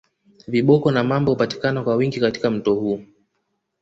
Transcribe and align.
Viboko 0.47 0.91
na 0.91 1.03
mamba 1.03 1.31
hupatikana 1.31 1.83
kwa 1.83 1.95
wingi 1.95 2.19
katika 2.19 2.51
mto 2.51 2.75
huu 2.75 3.03